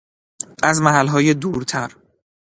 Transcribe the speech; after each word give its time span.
از 0.63 0.81
محلهای 0.81 1.33
دورتر 1.33 1.91